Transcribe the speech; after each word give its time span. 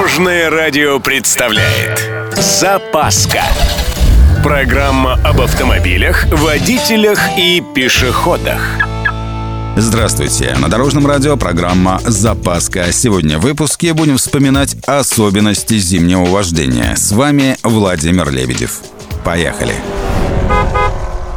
Дорожное 0.00 0.48
радио 0.48 0.98
представляет 0.98 2.10
Запаска 2.34 3.42
Программа 4.42 5.20
об 5.22 5.42
автомобилях, 5.42 6.24
водителях 6.32 7.20
и 7.36 7.62
пешеходах 7.74 8.62
Здравствуйте! 9.76 10.56
На 10.58 10.68
Дорожном 10.70 11.06
радио 11.06 11.36
программа 11.36 12.00
«Запаска». 12.06 12.90
Сегодня 12.92 13.38
в 13.38 13.42
выпуске 13.42 13.92
будем 13.92 14.16
вспоминать 14.16 14.74
особенности 14.86 15.76
зимнего 15.76 16.24
вождения. 16.24 16.96
С 16.96 17.12
вами 17.12 17.58
Владимир 17.62 18.30
Лебедев. 18.30 18.80
Поехали! 19.22 19.74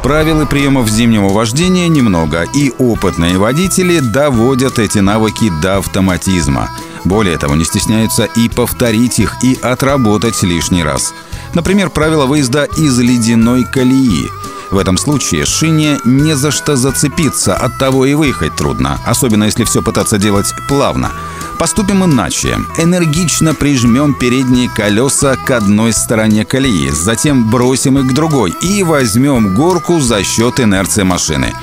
Правил 0.02 0.40
и 0.40 0.46
приемов 0.46 0.88
зимнего 0.88 1.28
вождения 1.28 1.88
немного, 1.88 2.46
и 2.54 2.72
опытные 2.78 3.36
водители 3.36 4.00
доводят 4.00 4.78
эти 4.78 5.00
навыки 5.00 5.52
до 5.62 5.78
автоматизма. 5.78 6.70
Более 7.04 7.36
того, 7.38 7.54
не 7.54 7.64
стесняются 7.64 8.24
и 8.24 8.48
повторить 8.48 9.18
их, 9.18 9.34
и 9.42 9.58
отработать 9.60 10.42
лишний 10.42 10.82
раз. 10.82 11.12
Например, 11.54 11.90
правило 11.90 12.26
выезда 12.26 12.64
из 12.64 12.98
ледяной 12.98 13.64
колеи. 13.64 14.30
В 14.70 14.78
этом 14.78 14.96
случае 14.98 15.44
шине 15.44 15.98
не 16.04 16.34
за 16.34 16.50
что 16.50 16.74
зацепиться, 16.74 17.54
от 17.54 17.78
того 17.78 18.06
и 18.06 18.14
выехать 18.14 18.56
трудно, 18.56 18.98
особенно 19.06 19.44
если 19.44 19.64
все 19.64 19.82
пытаться 19.82 20.18
делать 20.18 20.52
плавно. 20.68 21.12
Поступим 21.58 22.04
иначе. 22.04 22.58
Энергично 22.78 23.54
прижмем 23.54 24.14
передние 24.14 24.68
колеса 24.68 25.36
к 25.36 25.50
одной 25.50 25.92
стороне 25.92 26.44
колеи, 26.44 26.90
затем 26.90 27.50
бросим 27.50 27.98
их 27.98 28.08
к 28.10 28.14
другой 28.14 28.52
и 28.62 28.82
возьмем 28.82 29.54
горку 29.54 30.00
за 30.00 30.24
счет 30.24 30.58
инерции 30.58 31.04
машины. 31.04 31.54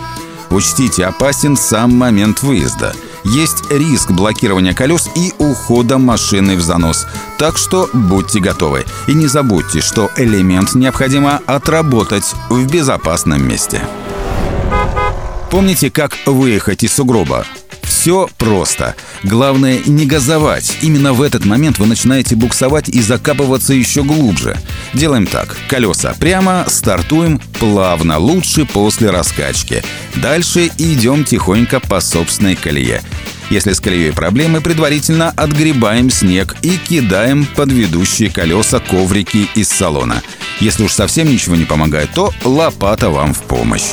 Учтите, 0.49 1.05
опасен 1.05 1.57
сам 1.57 1.98
момент 1.98 2.43
выезда. 2.43 2.93
Есть 3.23 3.70
риск 3.71 4.11
блокирования 4.11 4.73
колес 4.73 5.09
и 5.16 5.34
ухода 5.38 5.98
машины 5.98 6.55
в 6.55 6.62
занос. 6.62 7.05
Так 7.38 7.57
что 7.57 7.89
будьте 7.93 8.39
готовы. 8.39 8.85
И 9.07 9.13
не 9.13 9.27
забудьте, 9.27 9.82
что 9.82 10.09
элемент 10.18 10.73
необходимо 10.73 11.41
отработать 11.45 12.34
в 12.49 12.65
безопасном 12.65 13.48
месте. 13.48 13.82
Помните, 15.49 15.91
как 15.91 16.18
выехать 16.26 16.84
из 16.84 16.93
сугроба? 16.93 17.45
Все 17.84 18.29
просто. 18.37 18.95
Главное 19.23 19.79
не 19.85 20.05
газовать. 20.05 20.77
Именно 20.82 21.13
в 21.13 21.21
этот 21.21 21.45
момент 21.45 21.77
вы 21.77 21.85
начинаете 21.85 22.35
буксовать 22.35 22.90
и 22.90 23.01
закапываться 23.01 23.73
еще 23.73 24.01
глубже. 24.01 24.57
Делаем 24.93 25.25
так. 25.25 25.55
Колеса 25.67 26.13
прямо, 26.20 26.65
стартуем 26.67 27.39
плавно, 27.59 28.17
лучше 28.17 28.65
после 28.65 29.09
раскачки. 29.09 29.83
Дальше 30.15 30.70
идем 30.77 31.23
тихонько 31.23 31.79
по 31.79 32.01
собственной 32.01 32.55
колее. 32.55 33.01
Если 33.49 33.73
с 33.73 33.81
колеей 33.81 34.13
проблемы, 34.13 34.61
предварительно 34.61 35.29
отгребаем 35.29 36.09
снег 36.09 36.55
и 36.61 36.77
кидаем 36.77 37.45
под 37.45 37.71
ведущие 37.71 38.29
колеса 38.29 38.79
коврики 38.79 39.49
из 39.55 39.70
салона. 39.70 40.21
Если 40.59 40.83
уж 40.83 40.93
совсем 40.93 41.29
ничего 41.29 41.55
не 41.55 41.65
помогает, 41.65 42.11
то 42.13 42.33
лопата 42.43 43.09
вам 43.09 43.33
в 43.33 43.41
помощь. 43.41 43.91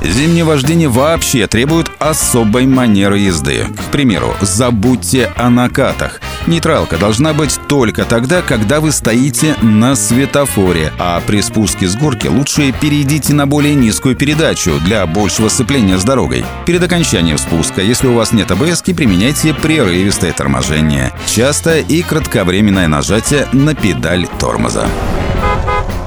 Зимнее 0.00 0.44
вождение 0.44 0.88
вообще 0.88 1.48
требует 1.48 1.90
особой 1.98 2.66
манеры 2.66 3.18
езды. 3.18 3.66
К 3.88 3.90
примеру, 3.90 4.32
забудьте 4.40 5.32
о 5.36 5.50
накатах. 5.50 6.20
Нейтралка 6.48 6.96
должна 6.96 7.34
быть 7.34 7.60
только 7.68 8.06
тогда, 8.06 8.40
когда 8.40 8.80
вы 8.80 8.90
стоите 8.90 9.54
на 9.60 9.94
светофоре, 9.94 10.94
а 10.98 11.20
при 11.26 11.42
спуске 11.42 11.86
с 11.86 11.94
горки 11.94 12.26
лучше 12.26 12.72
перейдите 12.72 13.34
на 13.34 13.46
более 13.46 13.74
низкую 13.74 14.16
передачу 14.16 14.80
для 14.80 15.06
большего 15.06 15.50
сцепления 15.50 15.98
с 15.98 16.04
дорогой. 16.04 16.46
Перед 16.64 16.82
окончанием 16.82 17.36
спуска, 17.36 17.82
если 17.82 18.06
у 18.06 18.14
вас 18.14 18.32
нет 18.32 18.50
АБС, 18.50 18.80
применяйте 18.80 19.52
прерывистое 19.52 20.32
торможение. 20.32 21.12
Частое 21.26 21.82
и 21.82 22.00
кратковременное 22.00 22.88
нажатие 22.88 23.46
на 23.52 23.74
педаль 23.74 24.26
тормоза. 24.38 24.88